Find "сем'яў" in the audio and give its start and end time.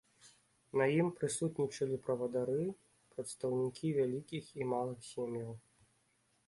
5.13-5.53